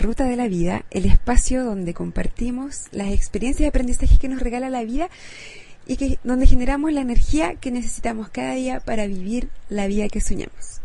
Ruta 0.00 0.24
de 0.24 0.36
la 0.36 0.48
Vida, 0.48 0.86
el 0.90 1.04
espacio 1.04 1.62
donde 1.62 1.92
compartimos 1.92 2.86
las 2.90 3.12
experiencias 3.12 3.66
y 3.66 3.68
aprendizajes 3.68 4.18
que 4.18 4.28
nos 4.28 4.40
regala 4.40 4.70
la 4.70 4.82
vida 4.82 5.10
y 5.86 5.98
que, 5.98 6.18
donde 6.24 6.46
generamos 6.46 6.90
la 6.94 7.02
energía 7.02 7.56
que 7.56 7.70
necesitamos 7.70 8.30
cada 8.30 8.54
día 8.54 8.80
para 8.80 9.06
vivir 9.06 9.50
la 9.68 9.86
vida 9.88 10.08
que 10.08 10.22
soñamos. 10.22 10.80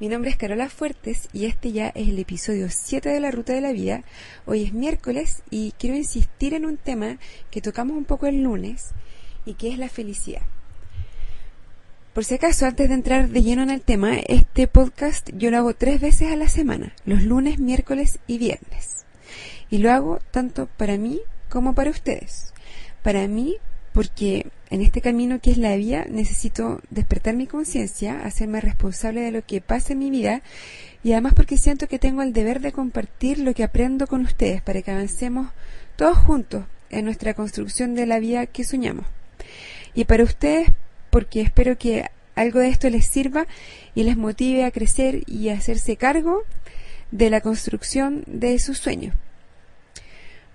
Mi 0.00 0.08
nombre 0.08 0.30
es 0.30 0.36
Carola 0.36 0.68
Fuertes 0.68 1.30
y 1.32 1.46
este 1.46 1.72
ya 1.72 1.88
es 1.94 2.10
el 2.10 2.18
episodio 2.18 2.68
7 2.68 3.08
de 3.08 3.20
la 3.20 3.30
Ruta 3.30 3.54
de 3.54 3.62
la 3.62 3.72
Vida. 3.72 4.04
Hoy 4.44 4.64
es 4.64 4.74
miércoles 4.74 5.42
y 5.48 5.72
quiero 5.78 5.96
insistir 5.96 6.52
en 6.52 6.66
un 6.66 6.76
tema 6.76 7.16
que 7.50 7.62
tocamos 7.62 7.96
un 7.96 8.04
poco 8.04 8.26
el 8.26 8.42
lunes 8.42 8.90
y 9.46 9.54
que 9.54 9.70
es 9.70 9.78
la 9.78 9.88
felicidad. 9.88 10.42
Por 12.12 12.26
si 12.26 12.34
acaso, 12.34 12.66
antes 12.66 12.90
de 12.90 12.94
entrar 12.94 13.30
de 13.30 13.42
lleno 13.42 13.62
en 13.62 13.70
el 13.70 13.80
tema, 13.80 14.18
este 14.26 14.66
podcast 14.66 15.30
yo 15.32 15.50
lo 15.50 15.56
hago 15.56 15.72
tres 15.74 15.98
veces 15.98 16.30
a 16.30 16.36
la 16.36 16.46
semana, 16.46 16.92
los 17.06 17.22
lunes, 17.22 17.58
miércoles 17.58 18.18
y 18.26 18.36
viernes. 18.36 19.06
Y 19.70 19.78
lo 19.78 19.90
hago 19.90 20.18
tanto 20.30 20.68
para 20.76 20.98
mí 20.98 21.22
como 21.48 21.74
para 21.74 21.88
ustedes. 21.88 22.52
Para 23.02 23.26
mí, 23.28 23.56
porque 23.94 24.48
en 24.68 24.82
este 24.82 25.00
camino 25.00 25.40
que 25.40 25.52
es 25.52 25.56
la 25.56 25.74
vida 25.76 26.04
necesito 26.06 26.82
despertar 26.90 27.34
mi 27.34 27.46
conciencia, 27.46 28.20
hacerme 28.26 28.60
responsable 28.60 29.22
de 29.22 29.32
lo 29.32 29.46
que 29.46 29.62
pasa 29.62 29.94
en 29.94 30.00
mi 30.00 30.10
vida 30.10 30.42
y 31.02 31.12
además 31.12 31.32
porque 31.32 31.56
siento 31.56 31.88
que 31.88 31.98
tengo 31.98 32.20
el 32.20 32.34
deber 32.34 32.60
de 32.60 32.72
compartir 32.72 33.38
lo 33.38 33.54
que 33.54 33.64
aprendo 33.64 34.06
con 34.06 34.20
ustedes 34.20 34.60
para 34.60 34.82
que 34.82 34.90
avancemos 34.90 35.50
todos 35.96 36.18
juntos 36.18 36.66
en 36.90 37.06
nuestra 37.06 37.32
construcción 37.32 37.94
de 37.94 38.04
la 38.04 38.18
vida 38.18 38.44
que 38.44 38.64
soñamos. 38.64 39.06
Y 39.94 40.04
para 40.04 40.24
ustedes 40.24 40.68
porque 41.12 41.42
espero 41.42 41.76
que 41.76 42.06
algo 42.34 42.60
de 42.60 42.70
esto 42.70 42.88
les 42.88 43.04
sirva 43.04 43.46
y 43.94 44.04
les 44.04 44.16
motive 44.16 44.64
a 44.64 44.70
crecer 44.70 45.24
y 45.26 45.50
a 45.50 45.54
hacerse 45.54 45.98
cargo 45.98 46.42
de 47.10 47.28
la 47.28 47.42
construcción 47.42 48.24
de 48.26 48.58
sus 48.58 48.78
sueños. 48.78 49.14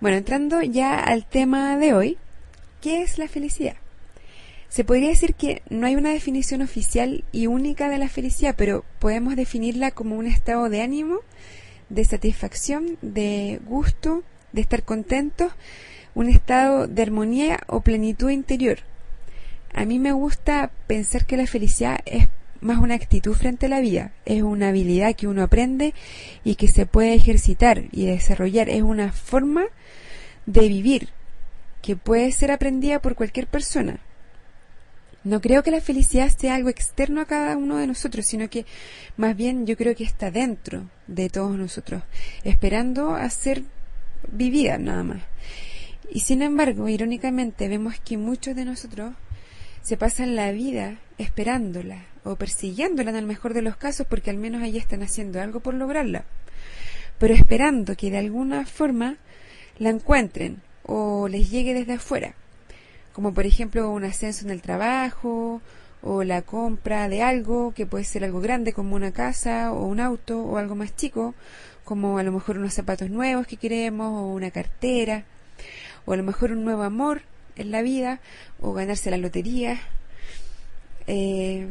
Bueno, 0.01 0.17
entrando 0.17 0.63
ya 0.63 0.99
al 0.99 1.27
tema 1.27 1.77
de 1.77 1.93
hoy, 1.93 2.17
¿qué 2.81 3.03
es 3.03 3.19
la 3.19 3.27
felicidad? 3.27 3.75
Se 4.67 4.83
podría 4.83 5.09
decir 5.09 5.35
que 5.35 5.61
no 5.69 5.85
hay 5.85 5.95
una 5.95 6.09
definición 6.09 6.63
oficial 6.63 7.23
y 7.31 7.45
única 7.45 7.87
de 7.87 7.99
la 7.99 8.09
felicidad, 8.09 8.55
pero 8.57 8.83
podemos 8.97 9.35
definirla 9.35 9.91
como 9.91 10.15
un 10.15 10.25
estado 10.25 10.69
de 10.69 10.81
ánimo, 10.81 11.19
de 11.89 12.03
satisfacción, 12.03 12.97
de 13.03 13.61
gusto, 13.63 14.23
de 14.53 14.61
estar 14.61 14.81
contentos, 14.81 15.53
un 16.15 16.29
estado 16.29 16.87
de 16.87 17.03
armonía 17.03 17.59
o 17.67 17.81
plenitud 17.81 18.31
interior, 18.31 18.79
a 19.77 19.85
mí 19.85 19.99
me 19.99 20.11
gusta 20.11 20.71
pensar 20.87 21.27
que 21.27 21.37
la 21.37 21.45
felicidad 21.45 21.99
es 22.07 22.27
más 22.61 22.79
una 22.79 22.95
actitud 22.95 23.35
frente 23.35 23.67
a 23.67 23.69
la 23.69 23.79
vida, 23.79 24.11
es 24.25 24.41
una 24.41 24.69
habilidad 24.69 25.15
que 25.15 25.27
uno 25.27 25.43
aprende 25.43 25.93
y 26.43 26.55
que 26.55 26.67
se 26.67 26.87
puede 26.87 27.13
ejercitar 27.13 27.83
y 27.91 28.07
desarrollar, 28.07 28.69
es 28.69 28.81
una 28.81 29.11
forma 29.11 29.65
de 30.47 30.67
vivir 30.67 31.09
que 31.83 31.95
puede 31.95 32.31
ser 32.31 32.49
aprendida 32.49 33.03
por 33.03 33.13
cualquier 33.13 33.45
persona. 33.45 33.99
No 35.23 35.41
creo 35.41 35.61
que 35.61 35.69
la 35.69 35.79
felicidad 35.81 36.35
sea 36.35 36.55
algo 36.55 36.69
externo 36.69 37.21
a 37.21 37.25
cada 37.25 37.55
uno 37.55 37.77
de 37.77 37.85
nosotros, 37.85 38.25
sino 38.25 38.49
que 38.49 38.65
más 39.15 39.37
bien 39.37 39.67
yo 39.67 39.77
creo 39.77 39.95
que 39.95 40.05
está 40.05 40.31
dentro 40.31 40.89
de 41.05 41.29
todos 41.29 41.55
nosotros, 41.55 42.01
esperando 42.43 43.13
a 43.13 43.29
ser 43.29 43.61
vivida 44.31 44.79
nada 44.79 45.03
más. 45.03 45.21
Y 46.09 46.21
sin 46.21 46.41
embargo, 46.41 46.89
irónicamente, 46.89 47.67
vemos 47.67 47.99
que 47.99 48.17
muchos 48.17 48.55
de 48.55 48.65
nosotros 48.65 49.13
se 49.87 49.95
pasan 49.95 50.35
la 50.35 50.51
vida 50.51 50.97
esperándola 51.17 52.03
o 52.25 52.35
persiguiéndola 52.35 53.11
en 53.11 53.15
el 53.15 53.25
mejor 53.25 53.53
de 53.53 53.61
los 53.61 53.77
casos 53.77 54.05
porque 54.05 54.29
al 54.29 54.35
menos 54.35 54.61
ahí 54.61 54.77
están 54.77 55.01
haciendo 55.01 55.41
algo 55.41 55.61
por 55.61 55.75
lograrla, 55.75 56.25
pero 57.19 57.33
esperando 57.33 57.95
que 57.95 58.11
de 58.11 58.17
alguna 58.17 58.65
forma 58.65 59.15
la 59.79 59.91
encuentren 59.91 60.61
o 60.83 61.29
les 61.29 61.49
llegue 61.49 61.73
desde 61.73 61.93
afuera, 61.93 62.33
como 63.13 63.33
por 63.33 63.45
ejemplo 63.45 63.89
un 63.89 64.03
ascenso 64.03 64.43
en 64.43 64.51
el 64.51 64.61
trabajo 64.61 65.61
o 66.01 66.25
la 66.25 66.41
compra 66.41 67.07
de 67.07 67.21
algo 67.21 67.73
que 67.73 67.85
puede 67.85 68.03
ser 68.03 68.25
algo 68.25 68.41
grande 68.41 68.73
como 68.73 68.93
una 68.93 69.13
casa 69.13 69.71
o 69.71 69.85
un 69.85 70.01
auto 70.01 70.41
o 70.43 70.57
algo 70.57 70.75
más 70.75 70.97
chico 70.97 71.33
como 71.85 72.17
a 72.17 72.23
lo 72.23 72.33
mejor 72.33 72.57
unos 72.57 72.73
zapatos 72.73 73.09
nuevos 73.09 73.47
que 73.47 73.55
queremos 73.55 74.07
o 74.21 74.33
una 74.33 74.51
cartera 74.51 75.23
o 76.05 76.11
a 76.11 76.17
lo 76.17 76.23
mejor 76.23 76.51
un 76.51 76.65
nuevo 76.65 76.83
amor 76.83 77.21
en 77.57 77.71
la 77.71 77.81
vida 77.81 78.19
o 78.59 78.73
ganarse 78.73 79.11
la 79.11 79.17
lotería. 79.17 79.79
Eh, 81.07 81.67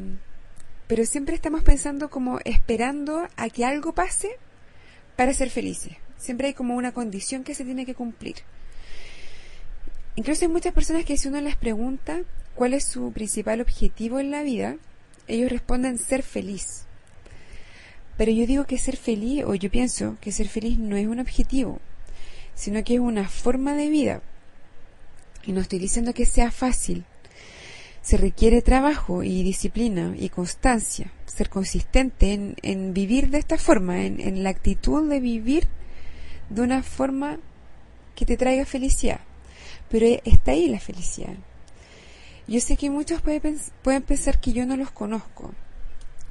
pero 0.87 1.05
siempre 1.05 1.35
estamos 1.35 1.63
pensando 1.63 2.11
como 2.11 2.39
esperando 2.45 3.27
a 3.37 3.49
que 3.49 3.65
algo 3.65 3.93
pase 3.93 4.37
para 5.17 5.35
ser 5.35 5.51
felices. 5.51 5.97
Siempre 6.17 6.49
hay 6.49 6.55
como 6.55 6.77
una 6.77 6.93
condición 6.93 7.45
que 7.45 7.55
se 7.55 7.65
tiene 7.65 7.87
que 7.87 7.95
cumplir. 7.95 8.37
Incluso 10.15 10.45
hay 10.45 10.51
muchas 10.51 10.73
personas 10.73 11.05
que 11.05 11.17
si 11.17 11.29
uno 11.29 11.41
les 11.41 11.57
pregunta 11.57 12.23
cuál 12.55 12.73
es 12.73 12.85
su 12.85 13.13
principal 13.13 13.61
objetivo 13.61 14.19
en 14.21 14.31
la 14.31 14.43
vida, 14.43 14.77
ellos 15.29 15.51
responden 15.51 15.99
ser 15.99 16.23
feliz. 16.23 16.87
Pero 18.17 18.33
yo 18.33 18.47
digo 18.47 18.65
que 18.65 18.79
ser 18.79 18.97
feliz, 18.97 19.45
o 19.45 19.55
yo 19.55 19.71
pienso 19.71 20.17
que 20.21 20.33
ser 20.33 20.49
feliz 20.49 20.79
no 20.79 20.97
es 20.97 21.07
un 21.07 21.21
objetivo, 21.21 21.81
sino 22.55 22.83
que 22.83 22.95
es 22.95 23.01
una 23.01 23.29
forma 23.29 23.75
de 23.75 23.91
vida. 23.91 24.23
Y 25.47 25.53
no 25.53 25.61
estoy 25.61 25.79
diciendo 25.79 26.13
que 26.13 26.27
sea 26.27 26.51
fácil. 26.51 27.05
Se 28.03 28.17
requiere 28.17 28.63
trabajo 28.63 29.23
y 29.23 29.43
disciplina 29.43 30.15
y 30.19 30.29
constancia, 30.29 31.13
ser 31.25 31.49
consistente 31.49 32.55
en, 32.63 32.95
vivir 32.95 33.31
de 33.31 33.39
esta 33.39 33.59
forma, 33.59 34.05
en, 34.05 34.43
la 34.43 34.51
actitud 34.51 35.09
de 35.09 35.21
vivir 35.21 35.69
de 36.51 36.63
una 36.63 36.83
forma 36.83 37.39
que 38.15 38.27
te 38.27 38.37
traiga 38.37 38.65
felicidad. 38.65 39.21
Pero 39.89 40.07
está 40.25 40.53
ahí 40.53 40.69
la 40.69 40.81
felicidad. 40.81 41.35
Yo 42.49 42.61
sé 42.61 42.77
que 42.77 42.91
muchos 42.91 43.23
pueden, 43.23 43.59
pensar 44.05 44.41
que 44.41 44.53
yo 44.53 44.67
no 44.67 44.77
los 44.77 44.93
conozco, 44.93 45.53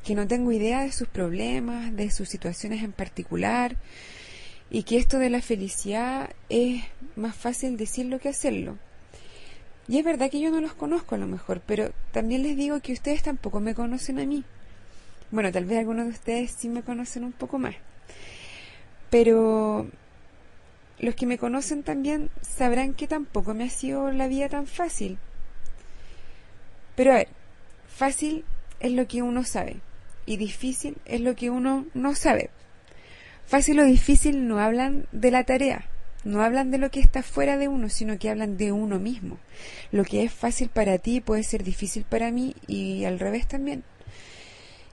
que 0.06 0.16
no 0.16 0.28
tengo 0.28 0.52
idea 0.54 0.81
de 0.81 0.94
sus 0.94 1.09
problemas, 1.09 1.94
de 1.96 2.09
sus 2.09 2.30
situaciones 2.30 2.84
en 2.84 2.94
particular, 2.94 3.75
y 4.70 4.84
que 4.84 4.98
esto 4.98 5.20
de 5.20 5.30
la 5.30 5.42
felicidad 5.42 6.30
es 6.48 6.84
más 7.18 7.36
fácil 7.36 7.75
decirlo 7.75 8.20
que 8.20 8.30
hacerlo. 8.30 8.78
Y 9.88 10.00
es 10.00 10.03
verdad 10.03 10.31
que 10.31 10.40
yo 10.40 10.50
no 10.50 10.62
los 10.62 10.73
conozco 10.73 11.16
a 11.16 11.18
lo 11.18 11.28
mejor, 11.28 11.62
pero 11.66 11.91
también 12.12 12.41
les 12.41 12.57
digo 12.57 12.79
que 12.79 12.94
ustedes 12.94 13.22
tampoco 13.22 13.59
me 13.59 13.75
conocen 13.75 14.19
a 14.19 14.25
mí. 14.25 14.44
Bueno, 15.31 15.51
tal 15.51 15.66
vez 15.66 15.79
algunos 15.79 16.06
de 16.06 16.12
ustedes 16.12 16.51
sí 16.51 16.69
me 16.69 16.81
conocen 16.81 17.23
un 17.23 17.31
poco 17.31 17.59
más. 17.59 17.75
Pero 19.09 19.88
los 21.00 21.16
que 21.16 21.25
me 21.25 21.38
conocen 21.38 21.84
también 21.84 22.29
sabrán 22.41 22.94
que 22.94 23.07
tampoco 23.07 23.53
me 23.53 23.66
ha 23.66 23.69
sido 23.69 24.12
la 24.12 24.28
vida 24.28 24.50
tan 24.50 24.66
fácil. 24.66 25.19
Pero 26.95 27.12
a 27.12 27.16
ver, 27.16 27.28
fácil 27.88 28.44
es 28.79 28.91
lo 28.91 29.07
que 29.07 29.22
uno 29.22 29.44
sabe 29.44 29.78
y 30.25 30.38
difícil 30.38 30.97
es 31.06 31.22
lo 31.22 31.35
que 31.35 31.50
uno 31.50 31.85
no 31.94 32.16
sabe. 32.16 32.50
Fácil 33.45 33.79
o 33.79 33.84
difícil 33.84 34.47
no 34.47 34.59
hablan 34.59 35.06
de 35.12 35.29
la 35.29 35.44
tarea, 35.44 35.85
no 36.25 36.41
hablan 36.41 36.72
de 36.72 36.80
lo 36.80 36.90
que 36.90 37.00
está 37.00 37.24
fuera 37.24 37.56
de 37.56 37.68
uno, 37.68 37.88
sino 37.88 38.18
que 38.18 38.30
hablan 38.30 38.58
de 38.58 38.72
uno 38.72 39.00
mismo. 39.00 39.38
Lo 39.91 40.03
que 40.03 40.24
es 40.24 40.34
fácil 40.34 40.69
para 40.69 40.97
ti 40.97 41.22
puede 41.22 41.44
ser 41.44 41.63
difícil 41.63 42.03
para 42.03 42.31
mí 42.31 42.56
y 42.68 43.06
al 43.06 43.19
revés 43.19 43.47
también. 43.47 43.84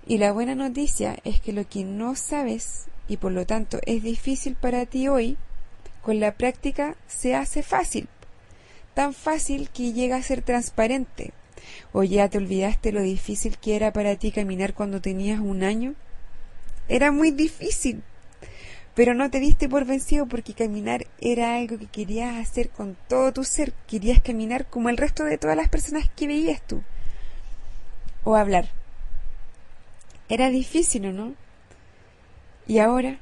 Y 0.07 0.19
la 0.19 0.33
buena 0.33 0.55
noticia 0.55 1.17
es 1.25 1.41
que 1.41 1.55
lo 1.55 1.67
que 1.67 1.85
no 1.85 2.15
sabes 2.17 2.85
y 3.09 3.17
por 3.17 3.33
lo 3.33 3.47
tanto 3.47 3.79
es 3.87 4.03
difícil 4.03 4.57
para 4.57 4.85
ti 4.85 5.09
hoy, 5.09 5.39
con 6.03 6.21
la 6.21 6.33
práctica 6.33 6.97
se 7.07 7.35
hace 7.35 7.63
fácil. 7.63 8.09
Tan 8.95 9.15
fácil 9.15 9.71
que 9.71 9.95
llega 9.95 10.17
a 10.17 10.23
ser 10.23 10.43
transparente. 10.43 11.33
O 11.93 12.03
ya 12.03 12.29
te 12.29 12.39
olvidaste 12.39 12.93
lo 12.93 13.01
difícil 13.01 13.57
que 13.57 13.75
era 13.75 13.93
para 13.93 14.17
ti 14.17 14.33
caminar 14.33 14.75
cuando 14.75 15.01
tenías 15.01 15.41
un 15.41 15.63
año. 15.63 15.95
Era 16.89 17.11
muy 17.11 17.31
difícil 17.31 18.03
pero 18.95 19.15
no 19.15 19.31
te 19.31 19.41
diste 19.41 19.69
por 19.69 19.85
vencido 19.87 20.27
porque 20.27 20.53
caminar 20.53 21.07
era 21.21 21.57
algo 21.57 21.79
que 21.79 21.87
querías 21.87 22.37
hacer 22.37 22.69
con 22.69 22.97
todo 23.09 23.33
tu 23.33 23.45
ser, 23.45 23.73
querías 23.87 24.21
caminar 24.21 24.67
como 24.67 24.91
el 24.91 24.99
resto 24.99 25.25
de 25.25 25.39
todas 25.39 25.57
las 25.57 25.69
personas 25.69 26.11
que 26.15 26.27
veías 26.27 26.61
tú, 26.67 26.83
o 28.25 28.37
hablar. 28.37 28.69
Era 30.29 30.51
difícil, 30.51 31.07
¿o 31.07 31.13
no? 31.13 31.35
Y 32.67 32.79
ahora 32.79 33.19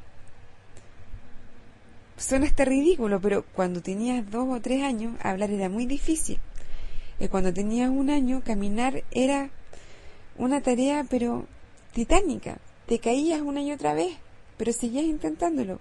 suena 2.16 2.46
hasta 2.46 2.64
ridículo, 2.64 3.20
pero 3.20 3.44
cuando 3.54 3.80
tenías 3.80 4.28
dos 4.30 4.46
o 4.48 4.60
tres 4.60 4.82
años, 4.82 5.14
hablar 5.22 5.50
era 5.50 5.68
muy 5.68 5.86
difícil. 5.86 6.38
Y 7.18 7.28
cuando 7.28 7.52
tenías 7.52 7.90
un 7.90 8.10
año, 8.10 8.42
caminar 8.44 9.02
era 9.10 9.50
una 10.36 10.60
tarea, 10.60 11.04
pero 11.08 11.46
titánica. 11.92 12.58
Te 12.86 12.98
caías 12.98 13.40
una 13.40 13.62
y 13.62 13.72
otra 13.72 13.94
vez 13.94 14.16
pero 14.60 14.74
seguías 14.74 15.06
intentándolo. 15.06 15.80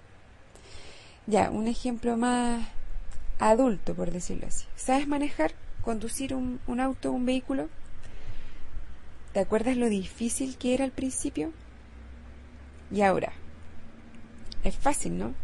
Ya, 1.26 1.50
un 1.50 1.68
ejemplo 1.68 2.16
más 2.16 2.66
adulto, 3.38 3.94
por 3.94 4.10
decirlo 4.10 4.46
así. 4.46 4.64
¿Sabes 4.74 5.06
manejar, 5.06 5.52
conducir 5.84 6.34
un, 6.34 6.60
un 6.66 6.80
auto, 6.80 7.12
un 7.12 7.26
vehículo? 7.26 7.68
¿Te 9.34 9.40
acuerdas 9.40 9.76
lo 9.76 9.90
difícil 9.90 10.56
que 10.56 10.72
era 10.72 10.84
al 10.84 10.92
principio? 10.92 11.52
Y 12.90 13.02
ahora, 13.02 13.32
es 14.64 14.76
fácil, 14.76 15.18
¿no? 15.18 15.34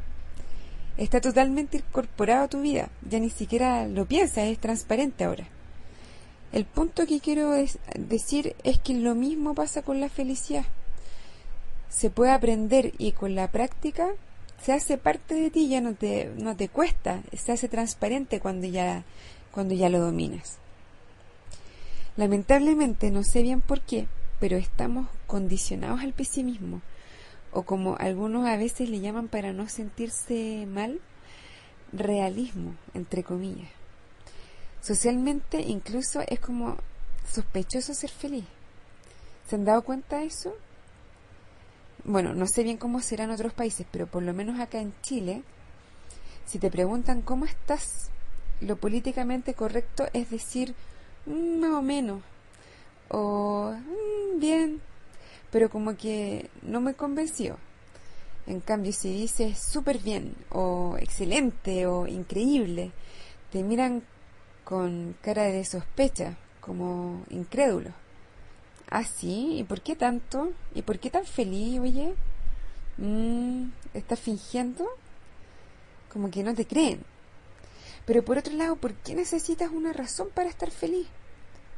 Está 0.96 1.20
totalmente 1.20 1.76
incorporado 1.76 2.44
a 2.44 2.48
tu 2.48 2.62
vida. 2.62 2.88
Ya 3.06 3.18
ni 3.18 3.28
siquiera 3.28 3.86
lo 3.86 4.06
piensas, 4.06 4.44
es 4.44 4.58
transparente 4.58 5.24
ahora. 5.24 5.46
El 6.52 6.64
punto 6.64 7.04
que 7.04 7.20
quiero 7.20 7.52
decir 7.96 8.56
es 8.64 8.78
que 8.78 8.94
lo 8.94 9.14
mismo 9.14 9.54
pasa 9.54 9.82
con 9.82 10.00
la 10.00 10.08
felicidad. 10.08 10.64
Se 11.88 12.10
puede 12.10 12.32
aprender 12.32 12.92
y 12.98 13.12
con 13.12 13.34
la 13.34 13.50
práctica 13.50 14.08
se 14.62 14.72
hace 14.72 14.98
parte 14.98 15.34
de 15.34 15.50
ti, 15.50 15.68
ya 15.68 15.80
no 15.80 15.94
te, 15.94 16.32
no 16.36 16.56
te 16.56 16.68
cuesta, 16.68 17.22
se 17.32 17.52
hace 17.52 17.68
transparente 17.68 18.40
cuando 18.40 18.66
ya, 18.66 19.04
cuando 19.52 19.74
ya 19.74 19.88
lo 19.88 20.00
dominas. 20.00 20.58
Lamentablemente, 22.16 23.10
no 23.10 23.22
sé 23.22 23.42
bien 23.42 23.60
por 23.60 23.82
qué, 23.82 24.06
pero 24.40 24.56
estamos 24.56 25.08
condicionados 25.26 26.00
al 26.00 26.14
pesimismo, 26.14 26.80
o 27.52 27.62
como 27.62 27.96
algunos 27.98 28.46
a 28.46 28.56
veces 28.56 28.88
le 28.88 29.00
llaman 29.00 29.28
para 29.28 29.52
no 29.52 29.68
sentirse 29.68 30.66
mal, 30.66 31.00
realismo, 31.92 32.74
entre 32.94 33.22
comillas. 33.22 33.68
Socialmente 34.80 35.60
incluso 35.60 36.22
es 36.26 36.40
como 36.40 36.76
sospechoso 37.30 37.94
ser 37.94 38.10
feliz. 38.10 38.44
¿Se 39.48 39.56
han 39.56 39.64
dado 39.64 39.82
cuenta 39.82 40.18
de 40.18 40.26
eso? 40.26 40.54
Bueno, 42.08 42.34
no 42.34 42.46
sé 42.46 42.62
bien 42.62 42.76
cómo 42.76 43.00
será 43.00 43.24
en 43.24 43.32
otros 43.32 43.52
países, 43.52 43.84
pero 43.90 44.06
por 44.06 44.22
lo 44.22 44.32
menos 44.32 44.60
acá 44.60 44.78
en 44.78 44.94
Chile, 45.02 45.42
si 46.46 46.60
te 46.60 46.70
preguntan 46.70 47.20
cómo 47.20 47.46
estás, 47.46 48.10
lo 48.60 48.76
políticamente 48.76 49.54
correcto 49.54 50.06
es 50.12 50.30
decir 50.30 50.76
mm, 51.26 51.58
más 51.58 51.72
o 51.72 51.82
menos, 51.82 52.22
o 53.08 53.72
mm, 53.72 54.38
bien, 54.38 54.80
pero 55.50 55.68
como 55.68 55.96
que 55.96 56.48
no 56.62 56.80
me 56.80 56.94
convenció. 56.94 57.56
En 58.46 58.60
cambio, 58.60 58.92
si 58.92 59.12
dices 59.12 59.58
súper 59.58 59.98
bien, 59.98 60.36
o 60.50 60.96
excelente, 61.00 61.88
o 61.88 62.06
increíble, 62.06 62.92
te 63.50 63.64
miran 63.64 64.04
con 64.62 65.16
cara 65.22 65.42
de 65.42 65.64
sospecha, 65.64 66.36
como 66.60 67.24
incrédulo. 67.30 68.05
¿Ah, 68.90 69.04
sí? 69.04 69.58
¿Y 69.58 69.64
por 69.64 69.80
qué 69.80 69.96
tanto? 69.96 70.52
¿Y 70.74 70.82
por 70.82 70.98
qué 70.98 71.10
tan 71.10 71.24
feliz, 71.24 71.80
oye? 71.80 72.14
Mm, 72.98 73.70
¿Estás 73.94 74.20
fingiendo? 74.20 74.86
Como 76.12 76.30
que 76.30 76.44
no 76.44 76.54
te 76.54 76.66
creen. 76.66 77.04
Pero 78.04 78.24
por 78.24 78.38
otro 78.38 78.54
lado, 78.54 78.76
¿por 78.76 78.94
qué 78.94 79.14
necesitas 79.14 79.70
una 79.72 79.92
razón 79.92 80.28
para 80.32 80.48
estar 80.48 80.70
feliz? 80.70 81.08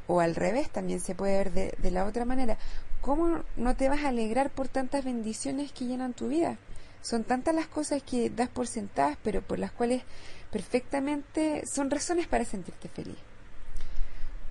O 0.07 0.19
al 0.19 0.35
revés, 0.35 0.69
también 0.69 0.99
se 0.99 1.15
puede 1.15 1.37
ver 1.37 1.51
de, 1.51 1.75
de 1.79 1.91
la 1.91 2.05
otra 2.05 2.25
manera. 2.25 2.57
¿Cómo 3.01 3.43
no 3.57 3.75
te 3.75 3.89
vas 3.89 4.03
a 4.03 4.09
alegrar 4.09 4.51
por 4.51 4.67
tantas 4.67 5.03
bendiciones 5.03 5.71
que 5.71 5.85
llenan 5.85 6.13
tu 6.13 6.27
vida? 6.27 6.57
Son 7.01 7.23
tantas 7.23 7.55
las 7.55 7.67
cosas 7.67 8.03
que 8.03 8.29
das 8.29 8.49
por 8.49 8.67
sentadas, 8.67 9.17
pero 9.23 9.41
por 9.41 9.57
las 9.57 9.71
cuales 9.71 10.03
perfectamente 10.51 11.63
son 11.65 11.89
razones 11.89 12.27
para 12.27 12.45
sentirte 12.45 12.89
feliz. 12.89 13.17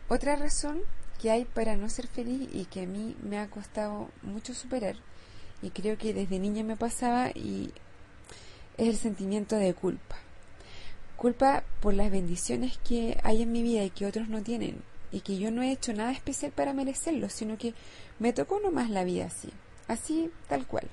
Otra 0.08 0.36
razón 0.36 0.82
que 1.20 1.30
hay 1.30 1.44
para 1.44 1.76
no 1.76 1.88
ser 1.88 2.06
feliz 2.06 2.48
y 2.52 2.64
que 2.66 2.82
a 2.82 2.86
mí 2.86 3.16
me 3.22 3.38
ha 3.38 3.48
costado 3.48 4.08
mucho 4.22 4.54
superar, 4.54 4.96
y 5.62 5.70
creo 5.70 5.98
que 5.98 6.14
desde 6.14 6.38
niña 6.38 6.64
me 6.64 6.76
pasaba, 6.76 7.30
y 7.30 7.72
es 8.76 8.88
el 8.88 8.96
sentimiento 8.96 9.56
de 9.56 9.74
culpa. 9.74 10.16
Culpa 11.16 11.64
por 11.80 11.94
las 11.94 12.10
bendiciones 12.10 12.78
que 12.78 13.18
hay 13.24 13.42
en 13.42 13.50
mi 13.50 13.62
vida 13.62 13.82
y 13.82 13.90
que 13.90 14.06
otros 14.06 14.28
no 14.28 14.42
tienen 14.42 14.82
y 15.10 15.20
que 15.20 15.38
yo 15.38 15.50
no 15.50 15.62
he 15.62 15.72
hecho 15.72 15.92
nada 15.92 16.12
especial 16.12 16.52
para 16.52 16.74
merecerlo, 16.74 17.28
sino 17.28 17.56
que 17.56 17.74
me 18.18 18.32
tocó 18.32 18.60
nomás 18.60 18.90
la 18.90 19.04
vida 19.04 19.26
así, 19.26 19.50
así 19.86 20.30
tal 20.48 20.66
cual. 20.66 20.88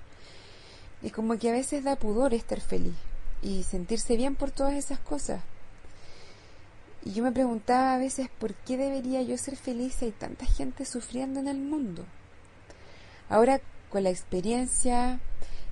Es 1.04 1.12
como 1.12 1.38
que 1.38 1.50
a 1.50 1.54
veces 1.54 1.83
da 1.83 1.95
pudor 1.95 2.33
estar 2.33 2.62
feliz 2.62 2.94
y 3.42 3.63
sentirse 3.63 4.16
bien 4.16 4.36
por 4.36 4.51
todas 4.51 4.74
esas 4.74 5.00
cosas. 5.00 5.42
Y 7.05 7.13
yo 7.13 7.23
me 7.23 7.31
preguntaba 7.31 7.93
a 7.93 7.99
veces 7.99 8.29
por 8.39 8.55
qué 8.55 8.77
debería 8.77 9.21
yo 9.21 9.37
ser 9.37 9.55
feliz 9.55 9.93
si 9.93 10.05
hay 10.05 10.11
tanta 10.11 10.45
gente 10.47 10.85
sufriendo 10.85 11.39
en 11.39 11.47
el 11.47 11.59
mundo. 11.59 12.03
Ahora 13.29 13.61
con 13.89 14.03
la 14.03 14.09
experiencia 14.09 15.19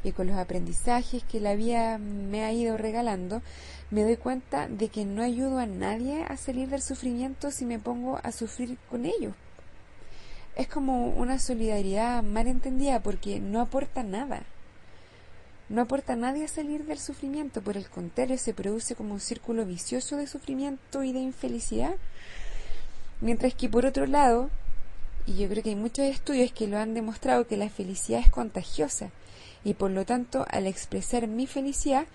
y 0.03 0.11
con 0.11 0.27
los 0.27 0.37
aprendizajes 0.37 1.23
que 1.23 1.39
la 1.39 1.55
vida 1.55 1.97
me 1.97 2.43
ha 2.43 2.53
ido 2.53 2.77
regalando, 2.77 3.41
me 3.89 4.03
doy 4.03 4.17
cuenta 4.17 4.67
de 4.67 4.89
que 4.89 5.05
no 5.05 5.23
ayudo 5.23 5.57
a 5.57 5.65
nadie 5.65 6.23
a 6.23 6.37
salir 6.37 6.69
del 6.69 6.83
sufrimiento 6.83 7.49
si 7.49 7.65
me 7.65 7.79
pongo 7.79 8.19
a 8.21 8.31
sufrir 8.31 8.77
con 8.89 9.05
ellos. 9.05 9.33
Es 10.55 10.67
como 10.67 11.07
una 11.07 11.39
solidaridad 11.39 12.21
mal 12.21 12.45
entendida 12.45 13.01
porque 13.01 13.39
no 13.39 13.59
aporta 13.59 14.03
nada. 14.03 14.43
No 15.73 15.81
aporta 15.81 16.13
a 16.13 16.15
nadie 16.15 16.45
a 16.45 16.47
salir 16.47 16.85
del 16.85 16.99
sufrimiento, 16.99 17.59
por 17.63 17.77
el 17.77 17.89
contrario, 17.89 18.37
se 18.37 18.53
produce 18.53 18.93
como 18.93 19.15
un 19.15 19.19
círculo 19.19 19.65
vicioso 19.65 20.17
de 20.17 20.27
sufrimiento 20.27 21.03
y 21.03 21.13
de 21.13 21.19
infelicidad. 21.19 21.95
Mientras 23.21 23.55
que 23.55 23.69
por 23.69 23.87
otro 23.87 24.05
lado, 24.05 24.51
y 25.25 25.35
yo 25.35 25.49
creo 25.49 25.63
que 25.63 25.69
hay 25.69 25.75
muchos 25.75 26.05
estudios 26.05 26.51
que 26.51 26.67
lo 26.67 26.77
han 26.77 26.93
demostrado 26.93 27.47
que 27.47 27.57
la 27.57 27.71
felicidad 27.71 28.19
es 28.19 28.29
contagiosa 28.29 29.09
y 29.63 29.73
por 29.73 29.89
lo 29.89 30.05
tanto 30.05 30.45
al 30.51 30.67
expresar 30.67 31.27
mi 31.27 31.47
felicidad 31.47 32.05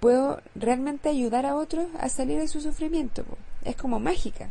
puedo 0.00 0.40
realmente 0.56 1.08
ayudar 1.08 1.46
a 1.46 1.54
otros 1.54 1.86
a 2.00 2.08
salir 2.08 2.40
de 2.40 2.48
su 2.48 2.60
sufrimiento. 2.60 3.24
Es 3.64 3.76
como 3.76 4.00
mágica. 4.00 4.50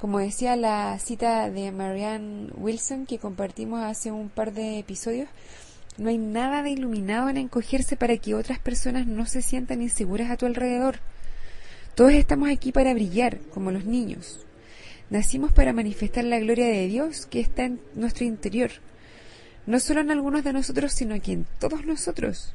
Como 0.00 0.18
decía 0.18 0.56
la 0.56 0.98
cita 0.98 1.50
de 1.50 1.72
Marianne 1.72 2.52
Wilson 2.56 3.04
que 3.04 3.18
compartimos 3.18 3.82
hace 3.82 4.10
un 4.10 4.30
par 4.30 4.54
de 4.54 4.78
episodios, 4.78 5.28
no 5.96 6.08
hay 6.08 6.18
nada 6.18 6.62
de 6.62 6.70
iluminado 6.70 7.28
en 7.28 7.36
encogerse 7.36 7.96
para 7.96 8.16
que 8.16 8.34
otras 8.34 8.58
personas 8.58 9.06
no 9.06 9.26
se 9.26 9.42
sientan 9.42 9.80
inseguras 9.80 10.30
a 10.30 10.36
tu 10.36 10.46
alrededor. 10.46 10.96
Todos 11.94 12.12
estamos 12.14 12.50
aquí 12.50 12.72
para 12.72 12.92
brillar, 12.94 13.38
como 13.52 13.70
los 13.70 13.84
niños. 13.84 14.40
Nacimos 15.10 15.52
para 15.52 15.72
manifestar 15.72 16.24
la 16.24 16.40
gloria 16.40 16.66
de 16.66 16.88
Dios 16.88 17.26
que 17.26 17.38
está 17.38 17.64
en 17.64 17.80
nuestro 17.94 18.24
interior, 18.24 18.70
no 19.66 19.78
solo 19.78 20.00
en 20.00 20.10
algunos 20.10 20.42
de 20.42 20.52
nosotros, 20.52 20.92
sino 20.92 21.20
que 21.22 21.32
en 21.32 21.46
todos 21.60 21.86
nosotros. 21.86 22.54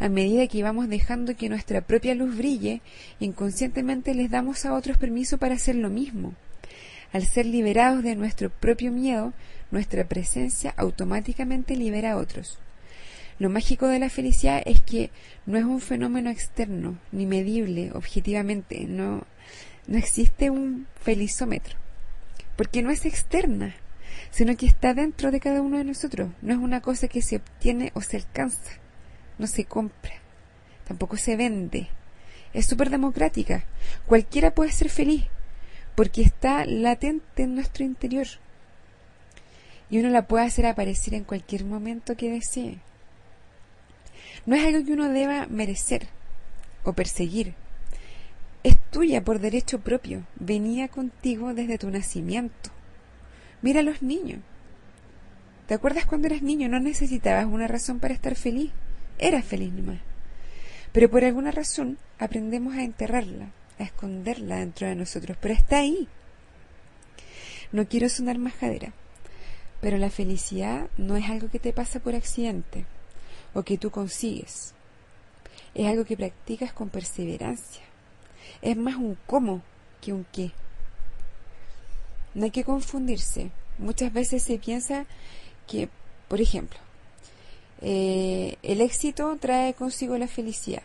A 0.00 0.08
medida 0.08 0.48
que 0.48 0.64
vamos 0.64 0.88
dejando 0.88 1.36
que 1.36 1.48
nuestra 1.48 1.82
propia 1.82 2.16
luz 2.16 2.36
brille, 2.36 2.82
inconscientemente 3.20 4.14
les 4.14 4.30
damos 4.30 4.66
a 4.66 4.74
otros 4.74 4.98
permiso 4.98 5.38
para 5.38 5.54
hacer 5.54 5.76
lo 5.76 5.88
mismo. 5.88 6.34
Al 7.12 7.24
ser 7.24 7.46
liberados 7.46 8.02
de 8.02 8.16
nuestro 8.16 8.50
propio 8.50 8.90
miedo, 8.90 9.32
nuestra 9.70 10.04
presencia 10.08 10.74
automáticamente 10.76 11.76
libera 11.76 12.12
a 12.12 12.16
otros. 12.16 12.58
Lo 13.38 13.50
mágico 13.50 13.88
de 13.88 13.98
la 13.98 14.10
felicidad 14.10 14.62
es 14.64 14.82
que 14.82 15.10
no 15.44 15.58
es 15.58 15.64
un 15.64 15.80
fenómeno 15.80 16.30
externo, 16.30 16.98
ni 17.12 17.26
medible 17.26 17.92
objetivamente, 17.92 18.86
no, 18.86 19.24
no 19.86 19.98
existe 19.98 20.50
un 20.50 20.86
felizómetro, 21.00 21.76
porque 22.56 22.82
no 22.82 22.90
es 22.90 23.04
externa, 23.04 23.74
sino 24.30 24.56
que 24.56 24.66
está 24.66 24.94
dentro 24.94 25.30
de 25.30 25.40
cada 25.40 25.60
uno 25.60 25.78
de 25.78 25.84
nosotros, 25.84 26.30
no 26.40 26.52
es 26.52 26.58
una 26.58 26.80
cosa 26.80 27.08
que 27.08 27.22
se 27.22 27.36
obtiene 27.36 27.92
o 27.94 28.00
se 28.00 28.16
alcanza 28.16 28.80
no 29.38 29.46
se 29.46 29.64
compra, 29.64 30.14
tampoco 30.86 31.16
se 31.16 31.36
vende. 31.36 31.88
Es 32.52 32.66
súper 32.66 32.90
democrática. 32.90 33.64
Cualquiera 34.06 34.54
puede 34.54 34.72
ser 34.72 34.88
feliz 34.88 35.24
porque 35.94 36.22
está 36.22 36.64
latente 36.64 37.42
en 37.42 37.54
nuestro 37.54 37.84
interior. 37.84 38.26
Y 39.90 39.98
uno 39.98 40.08
la 40.08 40.26
puede 40.26 40.46
hacer 40.46 40.66
aparecer 40.66 41.14
en 41.14 41.24
cualquier 41.24 41.64
momento 41.64 42.16
que 42.16 42.30
desee. 42.30 42.78
No 44.46 44.54
es 44.56 44.64
algo 44.64 44.84
que 44.84 44.92
uno 44.92 45.08
deba 45.08 45.46
merecer 45.46 46.08
o 46.84 46.92
perseguir. 46.92 47.54
Es 48.62 48.78
tuya 48.90 49.22
por 49.22 49.40
derecho 49.40 49.80
propio. 49.80 50.24
Venía 50.36 50.88
contigo 50.88 51.52
desde 51.52 51.78
tu 51.78 51.90
nacimiento. 51.90 52.70
Mira 53.60 53.80
a 53.80 53.82
los 53.82 54.02
niños. 54.02 54.40
¿Te 55.66 55.74
acuerdas 55.74 56.06
cuando 56.06 56.28
eras 56.28 56.42
niño? 56.42 56.68
No 56.68 56.78
necesitabas 56.78 57.46
una 57.46 57.66
razón 57.66 57.98
para 57.98 58.14
estar 58.14 58.36
feliz 58.36 58.70
era 59.18 59.42
feliz 59.42 59.72
nomás. 59.72 60.00
Pero 60.92 61.10
por 61.10 61.24
alguna 61.24 61.50
razón 61.50 61.98
aprendemos 62.18 62.74
a 62.74 62.84
enterrarla, 62.84 63.50
a 63.78 63.84
esconderla 63.84 64.56
dentro 64.56 64.86
de 64.86 64.94
nosotros, 64.94 65.36
pero 65.40 65.54
está 65.54 65.78
ahí. 65.78 66.08
No 67.72 67.86
quiero 67.88 68.08
sonar 68.08 68.38
majadera, 68.38 68.92
pero 69.80 69.98
la 69.98 70.10
felicidad 70.10 70.88
no 70.96 71.16
es 71.16 71.28
algo 71.28 71.48
que 71.48 71.58
te 71.58 71.72
pasa 71.72 72.00
por 72.00 72.14
accidente 72.14 72.86
o 73.56 73.62
que 73.62 73.78
tú 73.78 73.90
consigues. 73.90 74.74
Es 75.74 75.86
algo 75.86 76.04
que 76.04 76.16
practicas 76.16 76.74
con 76.74 76.90
perseverancia. 76.90 77.82
Es 78.60 78.76
más 78.76 78.96
un 78.96 79.16
cómo 79.26 79.62
que 80.02 80.12
un 80.12 80.26
qué. 80.30 80.52
No 82.34 82.44
hay 82.44 82.50
que 82.50 82.64
confundirse. 82.64 83.50
Muchas 83.78 84.12
veces 84.12 84.42
se 84.42 84.58
piensa 84.58 85.06
que, 85.66 85.88
por 86.28 86.42
ejemplo, 86.42 86.78
eh, 87.80 88.58
el 88.62 88.82
éxito 88.82 89.34
trae 89.40 89.72
consigo 89.72 90.18
la 90.18 90.28
felicidad. 90.28 90.82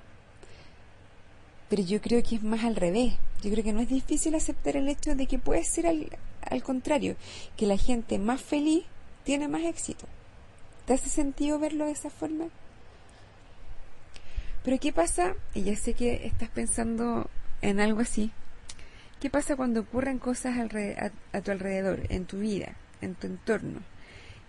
Pero 1.68 1.84
yo 1.84 2.00
creo 2.00 2.24
que 2.24 2.36
es 2.36 2.44
más 2.44 2.63
al 2.63 2.78
revés. 2.78 3.16
Yo 3.44 3.51
creo 3.51 3.66
que 3.66 3.74
no 3.74 3.82
es 3.82 3.90
difícil 3.90 4.34
aceptar 4.34 4.78
el 4.78 4.88
hecho 4.88 5.13
de 5.16 5.28
que 5.28 5.40
puede 5.40 5.66
ser 5.66 5.88
al, 5.88 6.08
al 6.42 6.63
contrario, 6.63 7.18
que 7.58 7.66
la 7.66 7.78
gente 7.78 8.18
más 8.18 8.42
feliz 8.42 8.86
tiene 9.25 9.50
más 9.50 9.63
éxito. 9.63 10.06
¿Te 10.86 10.94
hace 10.94 11.10
sentido 11.10 11.60
verlo 11.60 11.86
de 11.86 11.92
esa 11.92 12.10
forma? 12.10 12.48
Pero 14.63 14.80
¿qué 14.80 14.94
pasa? 14.94 15.36
Y 15.53 15.63
ya 15.63 15.75
sé 15.75 15.94
que 15.94 16.25
estás 16.25 16.50
pensando 16.50 17.30
en 17.62 17.80
algo 17.80 18.01
así. 18.01 18.32
¿Qué 19.20 19.30
pasa 19.30 19.56
cuando 19.56 19.82
ocurren 19.82 20.20
cosas 20.20 20.58
a, 20.58 20.68
tu 21.41 21.51
alrededor, 21.51 22.01
en 22.10 22.25
tu 22.25 22.39
vida, 22.39 22.74
en 23.01 23.15
tu 23.15 23.27
entorno, 23.27 23.82